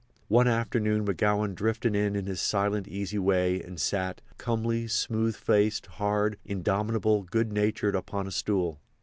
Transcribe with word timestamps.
One 0.29 0.47
afternoon 0.47 1.05
McGowan 1.05 1.53
drifted 1.53 1.95
in 1.95 2.15
in 2.15 2.25
his 2.25 2.41
silent, 2.41 2.87
easy 2.87 3.19
way, 3.19 3.61
and 3.61 3.79
sat, 3.79 4.19
comely, 4.39 4.87
smooth 4.87 5.35
faced, 5.35 5.85
hard, 5.85 6.39
indomitable, 6.43 7.21
good 7.21 7.53
natured, 7.53 7.93
upon 7.93 8.25
a 8.25 8.31
stool. 8.31 8.79